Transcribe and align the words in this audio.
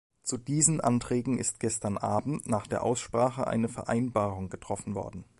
Zu 0.23 0.39
diesen 0.39 0.81
Anträgen 0.81 1.37
ist 1.37 1.59
gestern 1.59 1.95
Abend 1.99 2.47
nach 2.49 2.65
der 2.65 2.81
Aussprache 2.81 3.45
eine 3.45 3.69
Vereinbarung 3.69 4.49
getroffen 4.49 4.95
worden. 4.95 5.25